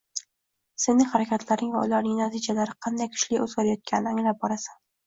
[0.85, 4.87] sening harakatlaring va ularning natijalari qanday kuchli o‘zgarayotganini anglab borasan.